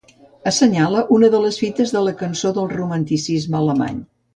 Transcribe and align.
Assenyala 0.51 1.03
una 1.17 1.29
de 1.37 1.43
les 1.45 1.61
fites 1.65 1.95
de 1.99 2.03
la 2.09 2.17
cançó 2.25 2.57
del 2.59 2.75
Romanticisme 2.77 3.65
alemany. 3.65 4.07